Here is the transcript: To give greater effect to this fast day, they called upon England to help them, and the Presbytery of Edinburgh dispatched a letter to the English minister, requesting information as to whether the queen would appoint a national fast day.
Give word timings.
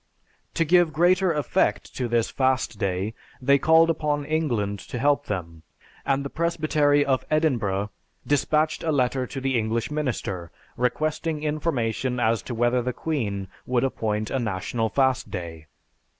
To 0.55 0.65
give 0.65 0.93
greater 0.93 1.31
effect 1.31 1.95
to 1.95 2.07
this 2.07 2.31
fast 2.31 2.79
day, 2.79 3.13
they 3.39 3.59
called 3.59 3.87
upon 3.91 4.25
England 4.25 4.79
to 4.79 4.97
help 4.97 5.27
them, 5.27 5.61
and 6.07 6.25
the 6.25 6.29
Presbytery 6.31 7.05
of 7.05 7.23
Edinburgh 7.29 7.91
dispatched 8.25 8.81
a 8.81 8.91
letter 8.91 9.27
to 9.27 9.39
the 9.39 9.59
English 9.59 9.91
minister, 9.91 10.49
requesting 10.75 11.43
information 11.43 12.19
as 12.19 12.41
to 12.41 12.55
whether 12.55 12.81
the 12.81 12.93
queen 12.93 13.47
would 13.67 13.83
appoint 13.83 14.31
a 14.31 14.39
national 14.39 14.89
fast 14.89 15.29
day. 15.29 15.67